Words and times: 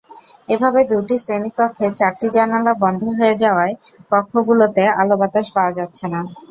এভাবে 0.49 0.79
দুটি 0.91 1.15
শ্রেণীকক্ষের 1.19 1.91
চারটি 1.99 2.27
জানালা 2.35 2.73
বন্ধ 2.83 3.01
হয়ে 3.17 3.35
যাওয়ায় 3.43 3.73
কক্ষগুলোতে 4.11 4.83
আলো-বাতাস 5.01 5.47
পাওয়া 5.55 5.71
যাচ্ছে 5.77 6.05
না। 6.13 6.19